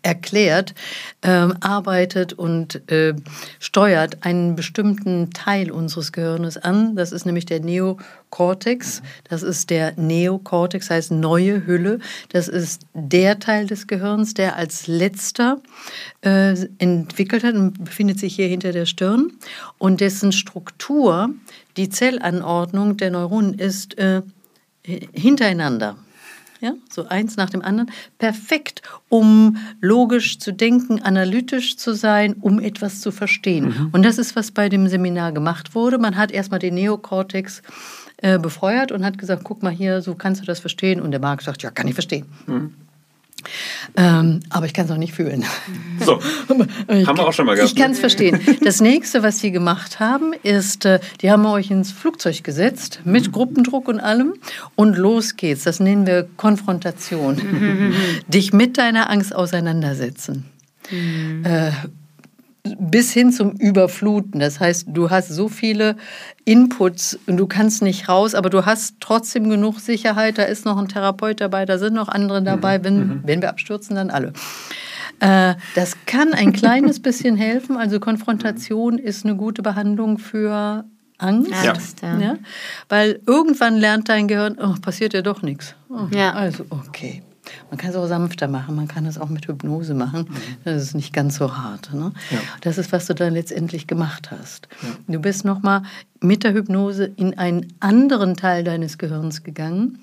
erklärt, 0.01 0.73
äh, 1.21 1.47
arbeitet 1.59 2.33
und 2.33 2.89
äh, 2.91 3.13
steuert 3.59 4.25
einen 4.25 4.55
bestimmten 4.55 5.31
Teil 5.31 5.71
unseres 5.71 6.11
Gehirnes 6.11 6.57
an. 6.57 6.95
Das 6.95 7.11
ist 7.11 7.25
nämlich 7.25 7.45
der 7.45 7.59
Neokortex. 7.59 9.01
Das 9.29 9.43
ist 9.43 9.69
der 9.69 9.93
Neokortex, 9.97 10.89
heißt 10.89 11.11
neue 11.11 11.65
Hülle. 11.65 11.99
Das 12.29 12.47
ist 12.47 12.83
der 12.93 13.39
Teil 13.39 13.67
des 13.67 13.87
Gehirns, 13.87 14.33
der 14.33 14.55
als 14.55 14.87
letzter 14.87 15.61
äh, 16.21 16.55
entwickelt 16.77 17.43
hat 17.43 17.55
und 17.55 17.83
befindet 17.83 18.19
sich 18.19 18.35
hier 18.35 18.47
hinter 18.47 18.71
der 18.71 18.85
Stirn 18.85 19.31
und 19.77 20.01
dessen 20.01 20.31
Struktur, 20.31 21.29
die 21.77 21.89
Zellanordnung 21.89 22.97
der 22.97 23.11
Neuronen 23.11 23.53
ist 23.53 23.97
äh, 23.97 24.21
hintereinander 24.83 25.97
ja, 26.61 26.73
so 26.89 27.07
eins 27.07 27.37
nach 27.37 27.49
dem 27.49 27.61
anderen, 27.61 27.91
perfekt, 28.17 28.81
um 29.09 29.57
logisch 29.81 30.39
zu 30.39 30.51
denken, 30.51 31.01
analytisch 31.01 31.77
zu 31.77 31.93
sein, 31.93 32.33
um 32.33 32.59
etwas 32.59 33.01
zu 33.01 33.11
verstehen. 33.11 33.65
Mhm. 33.65 33.89
Und 33.91 34.03
das 34.03 34.17
ist, 34.17 34.35
was 34.35 34.51
bei 34.51 34.69
dem 34.69 34.87
Seminar 34.87 35.31
gemacht 35.31 35.75
wurde. 35.75 35.97
Man 35.97 36.15
hat 36.15 36.31
erstmal 36.31 36.59
den 36.59 36.75
Neokortex 36.75 37.61
äh, 38.17 38.39
befeuert 38.39 38.91
und 38.91 39.03
hat 39.03 39.17
gesagt, 39.17 39.43
guck 39.43 39.63
mal 39.63 39.71
hier, 39.71 40.01
so 40.01 40.15
kannst 40.15 40.41
du 40.41 40.45
das 40.45 40.59
verstehen. 40.59 41.01
Und 41.01 41.11
der 41.11 41.19
Marc 41.19 41.41
sagt, 41.41 41.63
ja, 41.63 41.71
kann 41.71 41.87
ich 41.87 41.93
verstehen. 41.93 42.25
Mhm. 42.47 42.73
Ähm, 43.95 44.41
aber 44.49 44.65
ich 44.65 44.73
kann 44.73 44.85
es 44.85 44.91
auch 44.91 44.97
nicht 44.97 45.13
fühlen. 45.13 45.45
So, 46.03 46.19
ich, 46.87 47.07
haben 47.07 47.17
wir 47.17 47.27
auch 47.27 47.33
schon 47.33 47.45
mal 47.45 47.55
gehabt. 47.55 47.71
Ich 47.71 47.75
kann 47.75 47.91
es 47.91 47.99
verstehen. 47.99 48.39
Das 48.63 48.81
nächste, 48.81 49.23
was 49.23 49.39
Sie 49.39 49.51
gemacht 49.51 49.99
haben, 49.99 50.33
ist, 50.43 50.85
äh, 50.85 50.99
die 51.21 51.31
haben 51.31 51.45
euch 51.45 51.71
ins 51.71 51.91
Flugzeug 51.91 52.43
gesetzt 52.43 53.01
mit 53.05 53.31
Gruppendruck 53.31 53.87
und 53.87 53.99
allem 53.99 54.33
und 54.75 54.97
los 54.97 55.35
geht's. 55.35 55.63
Das 55.63 55.79
nennen 55.79 56.05
wir 56.05 56.27
Konfrontation. 56.37 57.93
Dich 58.27 58.53
mit 58.53 58.77
deiner 58.77 59.09
Angst 59.09 59.35
auseinandersetzen. 59.35 60.45
Mhm. 60.91 61.45
Äh, 61.45 61.71
bis 62.79 63.11
hin 63.11 63.31
zum 63.31 63.51
Überfluten. 63.51 64.39
Das 64.39 64.59
heißt, 64.59 64.87
du 64.89 65.09
hast 65.09 65.29
so 65.29 65.47
viele 65.47 65.95
Inputs 66.45 67.17
und 67.27 67.37
du 67.37 67.47
kannst 67.47 67.81
nicht 67.81 68.09
raus, 68.09 68.35
aber 68.35 68.49
du 68.49 68.65
hast 68.65 68.95
trotzdem 68.99 69.49
genug 69.49 69.79
Sicherheit. 69.79 70.37
Da 70.37 70.43
ist 70.43 70.65
noch 70.65 70.77
ein 70.77 70.87
Therapeut 70.87 71.41
dabei, 71.41 71.65
da 71.65 71.77
sind 71.77 71.93
noch 71.93 72.07
andere 72.07 72.41
dabei. 72.41 72.79
Mhm. 72.79 72.83
Wenn, 72.83 72.97
mhm. 72.97 73.21
wenn 73.25 73.41
wir 73.41 73.49
abstürzen, 73.49 73.95
dann 73.95 74.09
alle. 74.09 74.33
Äh, 75.19 75.55
das 75.75 75.95
kann 76.05 76.33
ein 76.33 76.53
kleines 76.53 77.01
bisschen 77.01 77.35
helfen. 77.35 77.77
Also 77.77 77.99
Konfrontation 77.99 78.97
ist 78.97 79.25
eine 79.25 79.35
gute 79.35 79.61
Behandlung 79.61 80.17
für 80.17 80.85
Angst. 81.17 82.01
Ja. 82.01 82.19
ja. 82.19 82.37
Weil 82.89 83.21
irgendwann 83.25 83.77
lernt 83.77 84.09
dein 84.09 84.27
Gehirn, 84.27 84.57
oh, 84.61 84.75
passiert 84.81 85.13
ja 85.13 85.21
doch 85.21 85.41
nichts. 85.41 85.75
Oh, 85.89 86.07
ja. 86.11 86.33
Also, 86.33 86.65
okay. 86.69 87.23
Man 87.75 87.81
kann 87.81 87.89
es 87.89 87.97
auch 87.97 88.07
sanfter 88.07 88.47
machen, 88.47 88.73
man 88.73 88.87
kann 88.87 89.05
es 89.05 89.17
auch 89.17 89.27
mit 89.27 89.49
Hypnose 89.49 89.93
machen. 89.93 90.27
Mhm. 90.29 90.35
Das 90.63 90.81
ist 90.81 90.95
nicht 90.95 91.11
ganz 91.11 91.35
so 91.35 91.57
hart. 91.57 91.93
Ne? 91.93 92.13
Ja. 92.31 92.37
Das 92.61 92.77
ist, 92.77 92.93
was 92.93 93.05
du 93.05 93.13
dann 93.13 93.33
letztendlich 93.33 93.85
gemacht 93.85 94.31
hast. 94.31 94.69
Ja. 94.81 94.87
Du 95.09 95.19
bist 95.19 95.43
nochmal 95.43 95.81
mit 96.21 96.45
der 96.45 96.53
Hypnose 96.53 97.11
in 97.17 97.37
einen 97.37 97.73
anderen 97.81 98.37
Teil 98.37 98.63
deines 98.63 98.97
Gehirns 98.97 99.43
gegangen. 99.43 99.99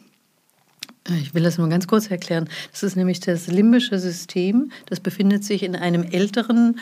Ich 1.08 1.32
will 1.32 1.44
das 1.44 1.56
nur 1.56 1.66
ganz 1.70 1.86
kurz 1.86 2.10
erklären. 2.10 2.46
Das 2.72 2.82
ist 2.82 2.94
nämlich 2.94 3.20
das 3.20 3.46
limbische 3.46 3.98
System. 3.98 4.70
Das 4.84 5.00
befindet 5.00 5.42
sich 5.42 5.62
in 5.62 5.74
einem 5.74 6.02
älteren 6.02 6.78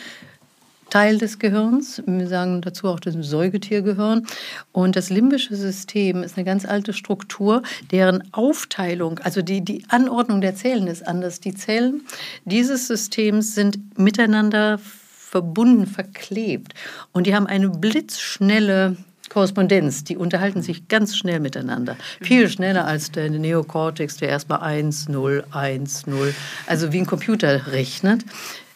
Teil 0.91 1.19
des 1.19 1.39
Gehirns. 1.39 2.03
Wir 2.07 2.29
sagen 2.29 2.61
dazu 2.61 2.89
auch 2.89 3.01
das 3.01 3.15
Säugetiergehirn. 3.15 4.27
Und 4.73 4.97
das 4.97 5.11
limbische 5.11 5.57
System 5.57 6.23
ist 6.23 6.37
eine 6.37 6.45
ganz 6.45 6.65
alte 6.65 6.93
Struktur, 6.93 7.63
deren 7.91 8.33
Aufteilung, 8.33 9.19
also 9.21 9.43
die, 9.43 9.63
die 9.63 9.85
Anordnung 9.89 10.41
der 10.41 10.55
Zellen 10.55 10.87
ist 10.87 11.07
anders. 11.07 11.41
Die 11.41 11.55
Zellen 11.55 12.03
dieses 12.45 12.87
Systems 12.87 13.55
sind 13.55 13.99
miteinander 13.99 14.79
verbunden, 14.79 15.87
verklebt. 15.87 16.75
Und 17.13 17.27
die 17.27 17.35
haben 17.35 17.47
eine 17.47 17.71
blitzschnelle 17.71 18.97
Korrespondenz, 19.31 20.03
die 20.03 20.17
unterhalten 20.17 20.61
sich 20.61 20.89
ganz 20.89 21.17
schnell 21.17 21.39
miteinander. 21.39 21.97
Viel 22.21 22.49
schneller 22.49 22.85
als 22.85 23.13
der 23.13 23.31
Neokortex, 23.31 24.17
der 24.17 24.29
erstmal 24.29 24.61
1, 24.61 25.09
0, 25.09 25.45
1, 25.53 26.09
0, 26.09 26.35
also 26.67 26.93
wie 26.93 26.99
ein 26.99 27.07
Computer 27.07 27.69
rechnet. 27.69 28.25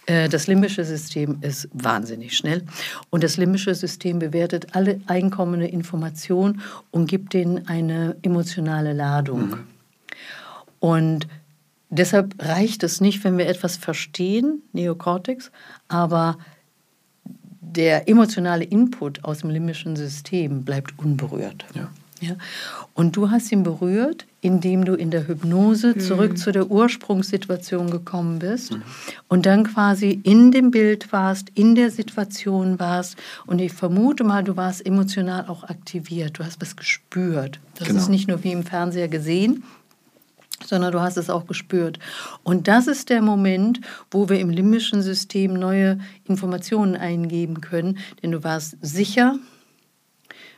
Äh, 0.06 0.29
das 0.29 0.47
limbische 0.47 0.85
System 0.85 1.39
ist 1.41 1.69
wahnsinnig 1.73 2.37
schnell 2.37 2.65
und 3.11 3.25
das 3.25 3.37
limbische 3.37 3.75
System 3.75 4.19
bewertet 4.19 4.75
alle 4.75 5.00
einkommende 5.07 5.67
Information 5.67 6.61
und 6.90 7.07
gibt 7.09 7.33
denen 7.33 7.67
eine 7.69 8.17
emotionale 8.23 8.93
Ladung. 8.93 9.49
Mhm. 9.49 9.59
Und 10.81 11.28
deshalb 11.88 12.35
reicht 12.38 12.83
es 12.83 13.00
nicht, 13.00 13.25
wenn 13.25 13.38
wir 13.38 13.47
etwas 13.47 13.76
verstehen, 13.76 14.62
Neokortex, 14.73 15.50
aber 15.88 16.38
der 17.61 18.09
emotionale 18.09 18.64
Input 18.64 19.25
aus 19.25 19.38
dem 19.38 19.50
limbischen 19.50 19.97
System 19.97 20.64
bleibt 20.64 20.99
unberührt. 20.99 21.64
Ja. 21.75 21.90
Ja? 22.28 22.37
Und 22.95 23.16
du 23.16 23.31
hast 23.31 23.50
ihn 23.52 23.62
berührt, 23.62 24.26
indem 24.40 24.85
du 24.85 24.95
in 24.95 25.11
der 25.11 25.26
Hypnose 25.26 25.95
mhm. 25.95 26.00
zurück 26.00 26.38
zu 26.38 26.52
der 26.52 26.71
Ursprungssituation 26.71 27.90
gekommen 27.90 28.38
bist 28.38 28.73
mhm. 28.73 28.83
und 29.28 29.47
dann 29.47 29.64
quasi 29.64 30.21
in 30.23 30.52
dem 30.52 30.71
Bild 30.71 31.12
warst, 31.12 31.50
in 31.54 31.75
der 31.75 31.90
Situation 31.90 32.78
warst. 32.78 33.16
Und 33.47 33.61
ich 33.61 33.73
vermute 33.73 34.25
mal, 34.25 34.45
du 34.45 34.57
warst 34.57 34.85
emotional 34.85 35.47
auch 35.49 35.64
aktiviert. 35.64 36.38
Du 36.38 36.45
hast 36.45 36.61
was 36.61 36.76
gespürt. 36.76 37.61
Das 37.76 37.88
genau. 37.88 38.00
ist 38.00 38.09
nicht 38.09 38.28
nur 38.28 38.45
wie 38.45 38.52
im 38.52 38.64
Fernseher 38.64 39.09
gesehen, 39.09 39.64
sondern 40.64 40.93
du 40.93 41.00
hast 41.00 41.16
es 41.16 41.31
auch 41.31 41.47
gespürt. 41.47 41.99
Und 42.43 42.69
das 42.69 42.87
ist 42.87 43.11
der 43.11 43.23
Moment, 43.23 43.81
wo 44.11 44.28
wir 44.28 44.38
im 44.40 44.50
limbischen 44.50 45.02
System 45.02 45.54
neue 45.54 45.99
Informationen 46.26 46.97
eingeben 46.97 47.61
können, 47.61 47.99
denn 48.23 48.33
du 48.33 48.45
warst 48.45 48.76
sicher, 48.81 49.38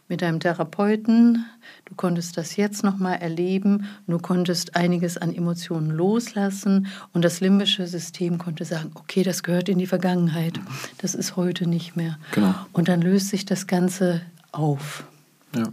mit 0.08 0.22
deinem 0.22 0.40
Therapeuten. 0.40 1.44
Du 1.84 1.94
konntest 1.94 2.36
das 2.36 2.56
jetzt 2.56 2.84
nochmal 2.84 3.18
erleben. 3.20 3.86
Du 4.06 4.18
konntest 4.18 4.76
einiges 4.76 5.18
an 5.18 5.34
Emotionen 5.34 5.90
loslassen 5.90 6.86
und 7.12 7.24
das 7.24 7.40
limbische 7.40 7.86
System 7.86 8.38
konnte 8.38 8.64
sagen, 8.64 8.92
okay, 8.94 9.22
das 9.22 9.42
gehört 9.42 9.68
in 9.68 9.78
die 9.78 9.86
Vergangenheit. 9.86 10.60
Das 10.98 11.14
ist 11.14 11.36
heute 11.36 11.68
nicht 11.68 11.96
mehr. 11.96 12.18
Genau. 12.32 12.54
Und 12.72 12.88
dann 12.88 13.02
löst 13.02 13.28
sich 13.28 13.44
das 13.44 13.66
Ganze 13.66 14.22
auf. 14.52 15.04
Ja. 15.54 15.68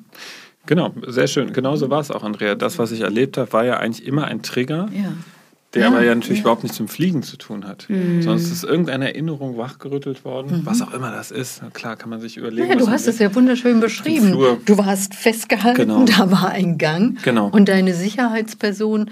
Genau, 0.65 0.93
sehr 1.07 1.27
schön. 1.27 1.51
Genauso 1.51 1.89
war 1.89 1.99
es 1.99 2.09
auch, 2.09 2.23
Andrea. 2.23 2.55
Das, 2.55 2.79
was 2.79 2.91
ich 2.91 3.01
erlebt 3.01 3.37
habe, 3.37 3.51
war 3.51 3.65
ja 3.65 3.77
eigentlich 3.77 4.05
immer 4.07 4.25
ein 4.25 4.41
Trigger, 4.43 4.89
Ja. 4.93 5.11
Der 5.73 5.81
Ja, 5.83 5.87
aber 5.89 6.03
ja 6.03 6.13
natürlich 6.15 6.39
ja. 6.39 6.43
überhaupt 6.43 6.63
nichts 6.63 6.79
mit 6.79 6.89
Fliegen 6.89 7.23
zu 7.23 7.37
tun 7.37 7.67
hat. 7.67 7.87
Sonst 8.21 8.51
ist 8.51 8.63
irgendeine 8.63 9.07
Erinnerung 9.13 9.57
wachgerüttelt 9.57 10.23
worden, 10.25 10.61
was 10.65 10.81
auch 10.81 10.93
immer 10.93 11.11
das 11.11 11.31
ist. 11.31 11.61
Na 11.63 11.69
Klar, 11.71 11.95
kann 11.95 12.09
man 12.09 12.19
sich 12.21 12.37
überlegen. 12.37 12.69
Ja, 12.69 12.75
du 12.75 12.87
hast 12.89 13.07
es 13.07 13.19
ja 13.19 13.33
wunderschön 13.33 13.79
beschrieben. 13.79 14.31
Du 14.65 14.77
warst 14.77 15.15
festgehalten, 15.15 15.81
Genau. 15.81 16.05
da 16.17 16.31
war 16.31 16.49
ein 16.49 16.77
Gang 16.77 17.21
Genau. 17.23 17.47
und 17.49 17.69
deine 17.69 17.93
Sicherheitsperson 17.93 19.09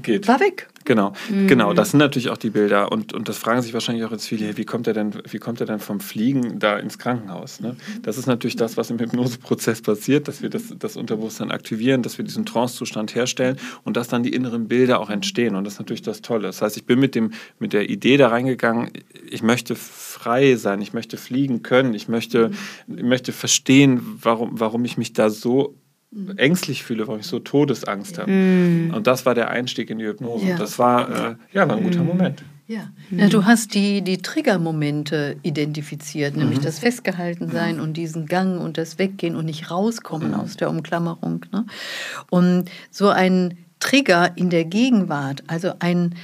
Geht. 0.00 0.28
war 0.28 0.40
weg. 0.40 0.68
Genau, 0.84 1.12
Mhm. 1.30 1.46
genau, 1.46 1.72
das 1.74 1.92
sind 1.92 1.98
natürlich 1.98 2.28
auch 2.30 2.36
die 2.36 2.50
Bilder 2.50 2.90
und, 2.90 3.12
und 3.12 3.28
das 3.28 3.38
fragen 3.38 3.62
sich 3.62 3.72
wahrscheinlich 3.72 4.04
auch 4.04 4.10
jetzt 4.10 4.26
viele, 4.26 4.56
wie 4.56 4.64
kommt 4.64 4.88
er 4.88 4.94
denn, 4.94 5.12
wie 5.30 5.38
kommt 5.38 5.60
er 5.60 5.66
denn 5.66 5.78
vom 5.78 6.00
Fliegen 6.00 6.58
da 6.58 6.76
ins 6.76 6.98
Krankenhaus? 6.98 7.60
Ne? 7.60 7.76
Das 8.02 8.18
ist 8.18 8.26
natürlich 8.26 8.56
das, 8.56 8.76
was 8.76 8.90
im 8.90 8.98
Hypnoseprozess 8.98 9.80
passiert, 9.80 10.26
dass 10.26 10.42
wir 10.42 10.50
das, 10.50 10.74
das 10.76 10.96
Unterbewusstsein 10.96 11.52
aktivieren, 11.52 12.02
dass 12.02 12.18
wir 12.18 12.24
diesen 12.24 12.46
Trancezustand 12.46 13.14
herstellen 13.14 13.58
und 13.84 13.96
dass 13.96 14.08
dann 14.08 14.24
die 14.24 14.32
inneren 14.32 14.66
Bilder 14.66 14.98
auch 14.98 15.10
entstehen 15.10 15.54
und 15.54 15.62
das 15.64 15.74
ist 15.74 15.78
natürlich 15.78 16.02
das 16.02 16.20
Tolle. 16.20 16.48
Das 16.48 16.60
heißt, 16.62 16.76
ich 16.76 16.84
bin 16.84 16.98
mit, 16.98 17.14
dem, 17.14 17.30
mit 17.60 17.72
der 17.72 17.88
Idee 17.88 18.16
da 18.16 18.28
reingegangen, 18.28 18.90
ich 19.30 19.44
möchte 19.44 19.76
frei 19.76 20.56
sein, 20.56 20.80
ich 20.82 20.92
möchte 20.92 21.16
fliegen 21.16 21.62
können, 21.62 21.94
ich 21.94 22.08
möchte, 22.08 22.50
ich 22.88 23.04
möchte 23.04 23.30
verstehen, 23.30 24.18
warum, 24.20 24.58
warum 24.58 24.84
ich 24.84 24.98
mich 24.98 25.12
da 25.12 25.30
so 25.30 25.76
ängstlich 26.36 26.82
fühle, 26.82 27.06
warum 27.06 27.20
ich 27.20 27.26
so 27.26 27.38
Todesangst 27.38 28.18
habe. 28.18 28.30
Und 28.30 29.06
das 29.06 29.24
war 29.24 29.34
der 29.34 29.50
Einstieg 29.50 29.88
in 29.90 29.98
die 29.98 30.04
Hypnose. 30.06 30.46
Ja. 30.46 30.56
Das 30.58 30.78
war, 30.78 31.08
äh, 31.30 31.34
ja, 31.52 31.66
war 31.68 31.76
ein 31.76 31.82
guter 31.84 32.04
Moment. 32.04 32.44
Ja. 32.68 32.90
ja, 33.10 33.28
du 33.28 33.44
hast 33.44 33.74
die, 33.74 34.02
die 34.02 34.18
Triggermomente 34.18 35.36
identifiziert, 35.42 36.36
nämlich 36.36 36.60
Mhm. 36.60 36.64
das 36.64 36.78
Festgehaltensein 36.78 37.80
und 37.80 37.96
diesen 37.96 38.26
Gang 38.26 38.60
und 38.60 38.78
das 38.78 38.98
Weggehen 38.98 39.36
und 39.36 39.44
nicht 39.46 39.70
rauskommen 39.70 40.28
Mhm. 40.28 40.34
aus 40.40 40.56
der 40.56 40.70
Umklammerung. 40.70 41.44
Ne? 41.52 41.66
Und 42.30 42.70
so 42.90 43.08
ein 43.08 43.58
Trigger 43.80 44.32
in 44.36 44.48
der 44.48 44.64
Gegenwart, 44.64 45.42
also 45.48 45.72
ein, 45.80 46.14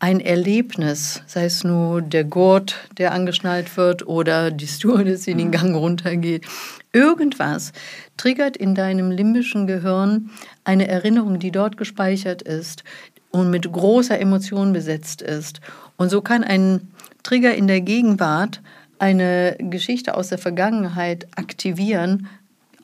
ein 0.00 0.20
Erlebnis, 0.20 1.22
sei 1.26 1.46
es 1.46 1.64
nur 1.64 2.02
der 2.02 2.24
Gurt, 2.24 2.76
der 2.98 3.12
angeschnallt 3.12 3.76
wird 3.76 4.06
oder 4.06 4.50
die 4.50 4.68
Stewardess, 4.68 5.22
die 5.22 5.32
in 5.32 5.38
den 5.38 5.50
Gang 5.50 5.74
runtergeht, 5.74 6.46
irgendwas 6.92 7.72
triggert 8.16 8.56
in 8.56 8.74
deinem 8.74 9.10
limbischen 9.10 9.66
Gehirn 9.66 10.30
eine 10.64 10.86
Erinnerung, 10.86 11.40
die 11.40 11.50
dort 11.50 11.76
gespeichert 11.76 12.42
ist 12.42 12.84
und 13.30 13.50
mit 13.50 13.70
großer 13.70 14.18
Emotion 14.18 14.72
besetzt 14.72 15.20
ist. 15.20 15.60
Und 15.96 16.10
so 16.10 16.22
kann 16.22 16.44
ein 16.44 16.92
Trigger 17.24 17.54
in 17.54 17.66
der 17.66 17.80
Gegenwart 17.80 18.62
eine 19.00 19.56
Geschichte 19.58 20.16
aus 20.16 20.28
der 20.28 20.38
Vergangenheit 20.38 21.26
aktivieren, 21.36 22.28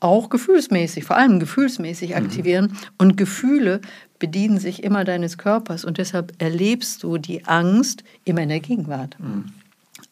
auch 0.05 0.29
gefühlsmäßig, 0.29 1.05
vor 1.05 1.17
allem 1.17 1.41
gefühlsmäßig 1.41 2.15
aktivieren. 2.17 2.77
Und 2.99 3.17
Gefühle 3.17 3.81
bedienen 4.19 4.59
sich 4.59 4.85
immer 4.85 5.03
deines 5.05 5.39
Körpers 5.39 5.85
und 5.85 5.99
deshalb 5.99 6.35
erlebst 6.41 7.03
du 7.03 7.19
die 7.19 7.45
Angst 7.47 8.05
immer 8.25 8.43
in 8.43 8.51
der 8.51 8.61
Gegenwart. 8.61 9.17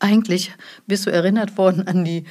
Eigentlich 0.00 0.52
bist 0.86 1.06
du 1.06 1.10
erinnert 1.10 1.56
worden 1.56 1.86
an 1.86 2.04
die, 2.04 2.24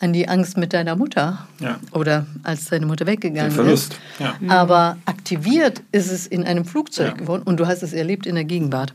an 0.00 0.12
die 0.12 0.28
Angst 0.28 0.56
mit 0.56 0.72
deiner 0.72 0.96
Mutter 0.96 1.46
Ja. 1.60 1.78
oder 1.92 2.26
als 2.42 2.64
deine 2.66 2.86
Mutter 2.86 3.06
weggegangen 3.06 3.54
Der 3.54 3.62
Verlust. 3.64 3.92
ist. 3.92 4.20
Ja. 4.20 4.34
Aber 4.48 4.96
aktiviert 5.04 5.82
ist 5.92 6.10
es 6.10 6.26
in 6.26 6.44
einem 6.44 6.64
Flugzeug 6.64 7.08
Ja. 7.10 7.14
geworden 7.14 7.42
und 7.44 7.60
du 7.60 7.66
hast 7.66 7.82
es 7.82 7.92
erlebt 7.92 8.26
in 8.26 8.34
der 8.34 8.44
Gegenwart. 8.44 8.92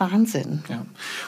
Wahnsinn. 0.00 0.62
Ja. 0.68 0.84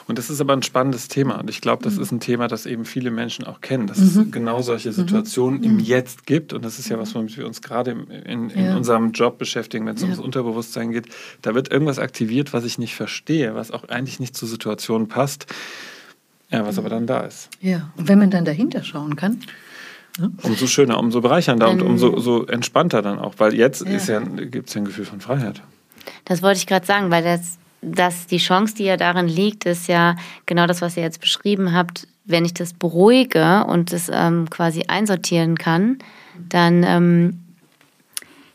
Und 0.09 0.19
das 0.19 0.31
ist 0.31 0.41
aber 0.41 0.55
ein 0.55 0.63
spannendes 0.63 1.09
Thema. 1.09 1.37
Und 1.39 1.51
ich 1.51 1.61
glaube, 1.61 1.85
das 1.85 1.99
ist 1.99 2.11
ein 2.11 2.21
Thema, 2.21 2.49
das 2.49 2.67
eben 2.67 2.85
viele 2.85 3.11
Menschen 3.11 3.45
auch 3.47 3.61
kennen, 3.61 3.87
dass 3.87 3.99
Mhm. 3.99 4.05
es 4.23 4.31
genau 4.33 4.63
solche 4.63 4.93
Situationen 4.93 5.63
im 5.63 5.79
Jetzt 5.79 6.27
gibt. 6.27 6.53
Und 6.53 6.65
das 6.65 6.79
ist 6.79 6.89
ja 6.89 6.99
was, 6.99 7.15
womit 7.15 7.37
wir 7.37 7.47
uns 7.47 7.61
gerade 7.63 7.91
in, 8.25 8.51
in 8.51 8.65
Ja. 8.65 8.77
unserem 8.77 9.13
Job 9.13 9.39
beschäftigen, 9.39 9.87
wenn 9.87 9.95
es 9.97 10.01
Ja. 10.03 10.09
ums 10.09 10.19
Unterbewusstsein 10.21 10.91
geht. 10.93 11.07
Da 11.43 11.55
wird 11.55 11.71
irgendwas 11.71 11.99
aktiviert, 11.99 12.53
was 12.53 12.65
ich 12.65 12.79
nicht 12.79 12.95
verstehe, 12.95 13.55
was 13.55 13.71
auch 13.71 13.89
eigentlich 13.89 14.19
nicht 14.19 14.37
zur 14.37 14.49
Situation 14.49 15.09
passt. 15.09 15.47
Ja, 16.51 16.67
was 16.67 16.79
aber 16.79 16.89
dann 16.89 17.07
da 17.07 17.21
ist. 17.21 17.49
Ja, 17.61 17.91
und 17.97 18.09
wenn 18.09 18.19
man 18.19 18.31
dann 18.31 18.45
dahinter 18.45 18.83
schauen 18.83 19.17
kann, 19.17 19.41
Umso 20.43 20.67
schöner, 20.67 20.99
umso 20.99 21.23
bereichernder 21.23 21.71
und 21.71 21.81
Ähm. 21.81 21.87
umso 21.87 22.19
so 22.21 22.45
entspannter 22.47 23.01
dann 23.01 23.19
auch. 23.19 23.37
Weil 23.39 23.55
jetzt 23.55 23.81
Ja. 23.87 23.93
ja. 23.93 24.19
gibt 24.21 24.69
es 24.69 24.75
ja 24.75 24.81
ein 24.83 24.85
Gefühl 24.85 25.07
von 25.07 25.23
Freiheit. 25.23 25.63
Das 26.27 26.43
wollte 26.43 26.59
ich 26.59 26.67
gerade 26.67 26.85
sagen, 26.85 27.11
weil 27.11 27.23
das, 27.25 27.57
das 27.83 28.27
die 28.29 28.39
Chance, 28.39 28.75
die 28.77 28.85
ja 28.85 28.97
darin 28.97 29.29
liegt, 29.29 29.67
ist 29.67 29.89
ja 29.89 30.17
genau 30.47 30.67
das, 30.67 30.81
was 30.81 30.97
ihr 30.97 31.03
jetzt 31.03 31.21
beschrieben 31.21 31.75
habt. 31.75 32.07
Wenn 32.25 32.45
ich 32.45 32.55
das 32.55 32.73
beruhige 32.73 33.65
und 33.65 33.93
das 33.93 34.09
ähm, 34.13 34.49
quasi 34.49 34.85
einsortieren 34.87 35.59
kann, 35.59 35.99
dann, 36.49 36.85
ähm, 36.85 37.41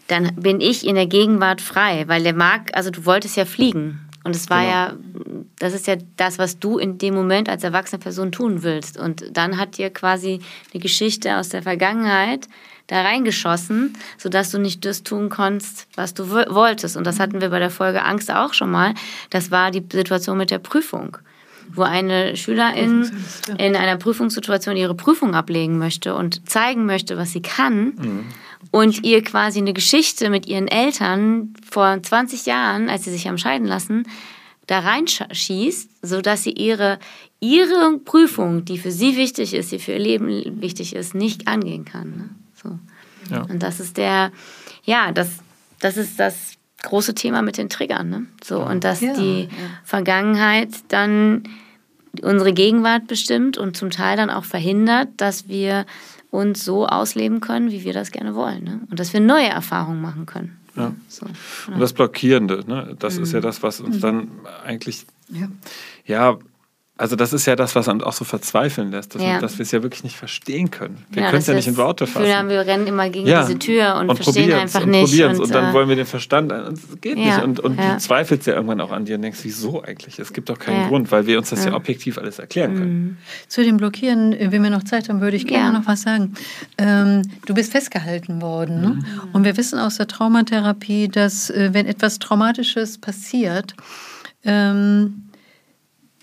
dann 0.08 0.34
bin 0.36 0.62
ich 0.62 0.88
in 0.88 0.96
der 0.96 1.08
Gegenwart 1.08 1.60
frei, 1.60 2.06
weil 2.08 2.24
der 2.24 2.34
mag, 2.34 2.72
also 2.74 2.90
du 2.90 3.06
wolltest 3.06 3.36
ja 3.36 3.44
fliegen. 3.44 4.00
Und 4.24 4.36
es 4.36 4.50
war 4.50 4.62
Genau. 4.62 4.72
ja, 4.72 4.94
das 5.60 5.74
ist 5.74 5.88
ja 5.88 5.96
das, 6.16 6.38
was 6.38 6.60
du 6.60 6.78
in 6.78 6.98
dem 6.98 7.14
Moment 7.14 7.50
als 7.50 7.64
erwachsene 7.64 8.00
Person 8.00 8.32
tun 8.32 8.64
willst. 8.64 8.98
Und 8.98 9.26
dann 9.32 9.58
hat 9.58 9.78
dir 9.78 9.90
quasi 9.90 10.40
eine 10.74 10.82
Geschichte 10.82 11.38
aus 11.38 11.50
der 11.50 11.64
Vergangenheit 11.64 12.48
da 12.88 13.02
reingeschossen, 13.02 13.94
sodass 14.18 14.52
du 14.52 14.60
nicht 14.60 14.86
das 14.86 15.04
tun 15.04 15.30
konntest, 15.30 15.88
was 15.96 16.14
du 16.14 16.30
wo- 16.32 16.54
wolltest. 16.56 16.96
Und 16.98 17.06
das 17.06 17.20
hatten 17.20 17.42
wir 17.42 17.50
bei 17.50 17.60
der 17.60 17.70
Folge 17.70 18.04
Angst 18.04 18.32
auch 18.32 18.54
schon 18.54 18.72
mal. 18.72 18.94
Das 19.30 19.52
war 19.52 19.72
die 19.72 19.84
Situation 19.92 20.38
mit 20.38 20.52
der 20.52 20.60
Prüfung, 20.60 21.18
wo 21.74 21.82
eine 21.82 22.38
Schülerin 22.38 23.12
in 23.58 23.76
einer 23.76 23.98
Prüfungssituation 23.98 24.78
ihre 24.78 24.96
Prüfung 24.96 25.36
ablegen 25.36 25.78
möchte 25.78 26.16
und 26.16 26.50
zeigen 26.50 26.86
möchte, 26.86 27.18
was 27.18 27.32
sie 27.34 27.42
kann. 27.42 28.26
Und 28.72 29.04
ihr 29.04 29.24
quasi 29.24 29.60
eine 29.60 29.74
Geschichte 29.74 30.30
mit 30.30 30.46
ihren 30.48 30.68
Eltern 30.68 31.54
vor 31.70 32.02
20 32.02 32.46
Jahren, 32.46 32.90
als 32.90 33.04
sie 33.04 33.12
sich 33.12 33.28
haben 33.28 33.38
scheiden 33.38 33.68
lassen, 33.68 34.08
da 34.66 34.80
reinschießt, 34.80 35.90
sodass 36.02 36.44
sie 36.44 36.52
ihre, 36.52 37.00
ihre 37.40 37.98
Prüfung, 38.04 38.66
die 38.66 38.78
für 38.78 38.92
sie 38.92 39.16
wichtig 39.16 39.54
ist, 39.54 39.72
die 39.72 39.80
für 39.80 39.94
ihr 39.94 40.00
Leben 40.00 40.62
wichtig 40.62 40.96
ist, 40.96 41.16
nicht 41.16 41.48
angehen 41.48 41.86
kann. 41.86 42.10
Ne? 42.12 42.30
So. 42.62 42.78
Ja. 43.32 43.42
Und 43.44 43.62
das 43.64 43.80
ist 43.80 43.98
der, 43.98 44.32
ja, 44.84 45.12
das, 45.12 45.40
das 45.80 45.98
ist 45.98 46.20
das 46.20 46.54
große 46.84 47.16
Thema 47.16 47.42
mit 47.42 47.58
den 47.58 47.70
Triggern. 47.70 48.10
Ne? 48.10 48.26
So, 48.44 48.62
und 48.62 48.84
dass 48.84 49.02
Ja, 49.02 49.14
die 49.14 49.44
ja. 49.44 49.50
Vergangenheit 49.84 50.70
dann 50.90 51.44
unsere 52.22 52.54
Gegenwart 52.54 53.08
bestimmt 53.08 53.58
und 53.58 53.76
zum 53.78 53.90
Teil 53.90 54.18
dann 54.18 54.30
auch 54.30 54.44
verhindert, 54.46 55.10
dass 55.18 55.48
wir 55.48 55.86
uns 56.32 56.64
so 56.64 56.88
ausleben 56.88 57.42
können, 57.42 57.72
wie 57.72 57.84
wir 57.84 57.94
das 57.94 58.12
gerne 58.12 58.36
wollen. 58.36 58.64
Ne? 58.64 58.80
Und 58.90 59.00
dass 59.00 59.14
wir 59.14 59.20
neue 59.20 59.48
Erfahrungen 59.48 60.02
machen 60.02 60.26
können. 60.26 60.58
Ja. 60.76 60.94
So. 61.08 61.26
Und 61.72 61.80
das 61.80 61.94
Blockierende, 61.94 62.64
ne? 62.68 62.96
das 63.00 63.18
ist 63.18 63.30
Mhm. 63.30 63.36
ja 63.36 63.42
das, 63.42 63.64
was 63.64 63.80
uns 63.82 64.00
dann 64.00 64.30
eigentlich 64.66 65.06
ja. 65.30 65.48
Ja, 66.06 66.38
also 66.98 67.16
das 67.16 67.32
ist 67.34 67.46
ja 67.46 67.56
das, 67.56 67.76
was 67.76 67.88
uns 67.88 68.04
auch 68.04 68.14
so 68.14 68.26
verzweifeln 68.26 68.92
lässt, 68.92 69.14
dass, 69.16 69.22
Ja. 69.22 69.40
dass 69.40 69.58
wir 69.60 69.64
es 69.64 69.72
ja 69.72 69.84
wirklich 69.84 70.04
nicht 70.04 70.16
verstehen 70.18 70.72
können. 70.72 71.06
Wir 71.12 71.24
Ja, 71.24 71.30
können 71.30 71.42
es 71.42 71.48
ja 71.48 71.54
nicht 71.54 71.68
in 71.68 71.78
Worte 71.78 72.06
Gefühl 72.06 72.24
haben, 72.34 72.48
fassen. 72.48 72.50
wir 72.50 72.60
rennen 72.66 72.88
immer 72.88 73.10
gegen 73.10 73.28
Ja. 73.28 73.44
diese 73.46 73.60
Tür 73.60 73.96
und, 73.98 74.08
verstehen 74.16 74.34
probieren's 74.50 74.76
einfach 74.76 74.82
und 74.86 74.92
nicht. 74.92 75.06
probieren's 75.06 75.40
und, 75.40 75.54
dann 75.54 75.70
äh, 75.70 75.74
wollen 75.74 75.90
wir 75.90 75.96
den 75.96 76.06
Verstand, 76.06 76.52
und 76.52 76.74
es 76.74 77.02
geht 77.02 77.18
Ja, 77.18 77.26
nicht. 77.26 77.44
Und, 77.44 77.60
und 77.60 77.80
ja. 77.80 77.94
du 77.94 77.98
zweifelst 78.00 78.48
ja 78.48 78.54
irgendwann 78.56 78.82
auch 78.82 78.92
an 78.92 79.06
dir 79.06 79.16
und 79.16 79.22
denkst, 79.22 79.40
wieso 79.44 79.84
eigentlich? 79.84 80.18
Es 80.20 80.34
gibt 80.34 80.50
doch 80.50 80.58
keinen 80.58 80.82
Ja. 80.82 80.88
Grund, 80.88 81.12
weil 81.12 81.28
wir 81.28 81.38
uns 81.38 81.50
das 81.52 81.66
ja, 81.66 81.72
Ja. 81.72 81.78
objektiv 81.78 82.18
alles 82.18 82.40
erklären 82.40 82.76
können. 82.76 83.18
Zu 83.48 83.64
dem 83.64 83.78
Blockieren, 83.78 84.34
äh, 84.34 84.52
wenn 84.52 84.64
wir 84.64 84.70
noch 84.70 84.84
Zeit 84.84 85.10
haben, 85.10 85.22
würde 85.22 85.38
ich 85.38 85.46
gerne 85.48 85.74
Ja. 85.74 85.80
noch 85.80 85.88
was 85.88 86.02
sagen. 86.02 86.34
Ähm, 86.78 87.22
du 87.46 87.54
bist 87.54 87.72
festgehalten 87.72 88.42
worden. 88.42 88.82
Ne? 88.82 89.00
Und 89.34 89.44
wir 89.44 89.56
wissen 89.58 89.78
aus 89.80 89.98
der 89.98 90.08
Traumatherapie, 90.08 91.08
dass 91.10 91.50
äh, 91.50 91.70
wenn 91.74 91.86
etwas 91.86 92.20
Traumatisches 92.20 92.98
passiert, 92.98 93.76
ähm, 94.44 95.24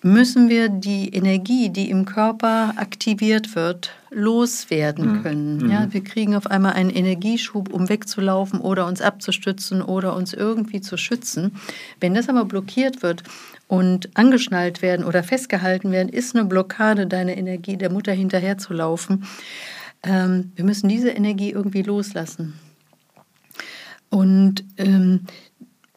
müssen 0.05 0.51
wir 0.51 0.69
die 0.69 1.09
Energie, 1.15 1.71
die 1.71 1.89
im 1.89 2.05
Körper 2.05 2.75
aktiviert 2.77 3.57
wird, 3.57 3.91
loswerden 4.11 5.23
können. 5.23 5.71
Ja, 5.71 5.91
wir 5.91 6.05
kriegen 6.05 6.37
auf 6.37 6.47
einmal 6.47 6.75
einen 6.75 6.91
Energieschub, 6.91 7.73
um 7.73 7.89
wegzulaufen 7.89 8.61
oder 8.61 8.87
uns 8.87 9.01
abzustützen 9.01 9.81
oder 9.81 10.15
uns 10.15 10.35
irgendwie 10.35 10.83
zu 10.83 10.99
schützen. 10.99 11.57
Wenn 12.01 12.13
das 12.13 12.29
aber 12.29 12.45
blockiert 12.45 13.03
wird 13.03 13.23
und 13.67 14.15
angeschnallt 14.15 14.83
werden 14.83 15.07
oder 15.07 15.23
festgehalten 15.23 15.91
werden, 15.91 16.11
ist 16.11 16.37
eine 16.37 16.45
Blockade 16.45 17.07
deiner 17.07 17.39
Energie, 17.39 17.79
der 17.79 17.91
Mutter 17.91 18.13
hinterherzulaufen. 18.13 19.25
Ähm, 20.03 20.53
wir 20.55 20.67
müssen 20.67 20.91
diese 20.91 21.09
Energie 21.09 21.51
irgendwie 21.51 21.83
loslassen. 21.83 22.53
Und 24.11 24.65
ähm, 24.77 25.21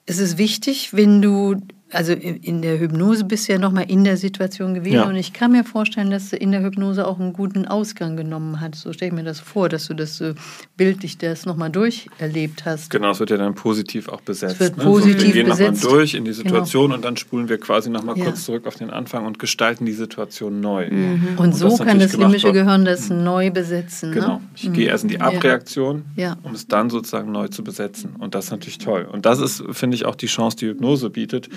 es 0.05 0.19
ist 0.19 0.37
wichtig, 0.37 0.93
wenn 0.93 1.21
du 1.21 1.57
also 1.91 2.11
in 2.13 2.61
der 2.61 2.79
Hypnose 2.79 3.23
bist 3.23 3.47
du 3.47 3.53
ja 3.53 3.59
nochmal 3.59 3.85
in 3.89 4.03
der 4.03 4.17
Situation 4.17 4.73
gewesen 4.73 4.93
Ja. 4.95 5.07
und 5.07 5.15
ich 5.15 5.31
kann 5.33 5.51
mir 5.51 5.63
vorstellen, 5.63 6.11
dass 6.11 6.29
du 6.29 6.35
in 6.35 6.51
der 6.51 6.61
Hypnose 6.61 7.07
auch 7.07 7.19
einen 7.19 7.33
guten 7.33 7.65
Ausgang 7.65 8.17
genommen 8.17 8.59
hast. 8.59 8.81
So 8.81 8.91
stelle 8.93 9.09
ich 9.09 9.15
mir 9.15 9.23
das 9.23 9.39
vor, 9.39 9.69
dass 9.69 9.87
du 9.87 9.93
das 9.93 10.17
so 10.17 10.33
bildlich 10.75 11.17
das 11.17 11.45
nochmal 11.45 11.69
durcherlebt 11.69 12.65
hast. 12.65 12.89
Genau, 12.89 13.11
es 13.11 13.19
wird 13.19 13.29
ja 13.29 13.37
dann 13.37 13.55
positiv 13.55 14.09
auch 14.09 14.21
besetzt. 14.21 14.55
Es 14.55 14.59
wird 14.59 14.77
ne? 14.77 14.83
positiv 14.83 15.19
so, 15.21 15.25
wir 15.27 15.33
gehen 15.33 15.47
nochmal. 15.47 15.71
Genau. 15.71 15.89
durch 15.89 16.13
in 16.13 16.25
die 16.25 16.33
Situation 16.33 16.91
und 16.91 17.05
dann 17.05 17.15
spulen 17.17 17.47
wir 17.49 17.57
quasi 17.59 17.89
nochmal 17.89 18.17
Ja. 18.17 18.25
kurz 18.25 18.43
zurück 18.45 18.67
auf 18.67 18.75
den 18.75 18.89
Anfang 18.89 19.25
und 19.25 19.39
gestalten 19.39 19.85
die 19.85 19.93
Situation 19.93 20.59
neu. 20.61 20.89
Und 21.37 21.55
so 21.55 21.69
das 21.69 21.79
kann 21.79 21.99
das 21.99 22.15
limbische. 22.17 22.51
Gehirn 22.51 22.85
das 22.85 23.09
neu 23.09 23.51
besetzen. 23.51 24.11
Genau. 24.11 24.35
Ne? 24.37 24.41
Ich 24.55 24.73
gehe 24.73 24.87
erst 24.87 25.03
in 25.03 25.09
die. 25.09 25.21
Abreaktion, 25.21 26.05
Ja. 26.15 26.37
um 26.43 26.53
es 26.53 26.67
dann 26.67 26.89
sozusagen 26.89 27.31
neu 27.31 27.47
zu 27.47 27.63
besetzen. 27.63 28.15
Und 28.17 28.35
das 28.35 28.45
ist 28.45 28.51
natürlich 28.51 28.77
toll. 28.77 29.07
Und 29.11 29.25
das 29.25 29.39
ist, 29.39 29.63
finde 29.71 29.95
ich, 29.95 30.05
auch 30.05 30.15
die 30.15 30.27
Chance, 30.27 30.57
die 30.57 30.67
Hypnose 30.67 31.09
bietet, 31.09 31.49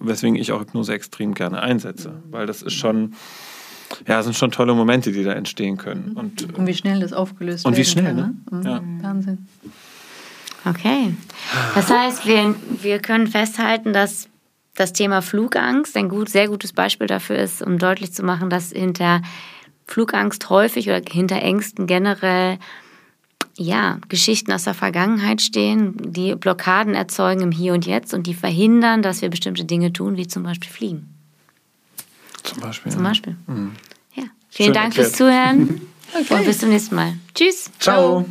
weswegen 0.00 0.36
ich 0.36 0.52
auch 0.52 0.60
Hypnose 0.60 0.92
extrem 0.92 1.34
gerne 1.34 1.60
einsetze. 1.60 2.22
Weil 2.30 2.46
das 2.46 2.62
ist 2.62 2.74
schon, 2.74 3.14
ja, 4.06 4.22
sind 4.22 4.36
schon 4.36 4.50
tolle 4.50 4.74
Momente, 4.74 5.12
die 5.12 5.24
da 5.24 5.32
entstehen 5.32 5.76
können. 5.76 6.12
Und 6.14 6.54
Und 6.54 6.66
wie 6.66 6.74
schnell 6.74 7.00
das 7.00 7.12
aufgelöst 7.12 7.66
Und 7.66 7.76
wie 7.76 7.84
schnell, 7.84 8.14
kann. 8.14 8.16
ne? 8.16 8.34
Mhm. 8.50 8.62
Ja. 8.62 8.82
Wahnsinn. 9.02 9.46
Okay. 10.64 11.14
Das 11.74 11.90
heißt, 11.90 12.26
wir, 12.26 12.54
wir 12.82 12.98
können 12.98 13.26
festhalten, 13.28 13.92
dass 13.92 14.28
das 14.74 14.92
Thema 14.92 15.22
Flugangst 15.22 15.96
ein 15.96 16.08
gut, 16.08 16.28
sehr 16.28 16.48
gutes 16.48 16.72
Beispiel 16.72 17.06
dafür 17.06 17.36
ist, 17.36 17.62
um 17.62 17.78
deutlich 17.78 18.12
zu 18.12 18.22
machen, 18.22 18.50
dass 18.50 18.70
hinter 18.70 19.22
Flugangst 19.86 20.50
häufig 20.50 20.88
oder 20.88 21.00
hinter 21.10 21.36
Ängsten 21.42 21.86
generell 21.86 22.58
ja, 23.58 23.98
Geschichten 24.08 24.52
aus 24.52 24.64
der 24.64 24.74
Vergangenheit 24.74 25.42
stehen, 25.42 26.12
die 26.12 26.36
Blockaden 26.36 26.94
erzeugen 26.94 27.42
im 27.42 27.50
Hier 27.50 27.74
und 27.74 27.86
Jetzt 27.86 28.14
und 28.14 28.26
die 28.26 28.34
verhindern, 28.34 29.02
dass 29.02 29.20
wir 29.20 29.30
bestimmte 29.30 29.64
Dinge 29.64 29.92
tun, 29.92 30.16
wie 30.16 30.28
zum 30.28 30.44
Beispiel 30.44 30.70
fliegen. 30.70 31.08
zum 32.44 32.60
Beispiel. 32.60 32.92
Zum. 32.92 33.02
Beispiel. 33.02 33.36
Ja. 34.14 34.24
Vielen 34.48 34.66
Schön 34.66 34.72
Dank 34.74 34.94
fürs 34.94 35.20
erklärt. 35.20 35.58
Zuhören 35.58 35.80
und 36.30 36.44
bis 36.46 36.58
zum 36.58 36.68
nächsten 36.68 36.94
Mal. 36.94 37.14
Tschüss. 37.34 37.70
Ciao. 37.80 38.24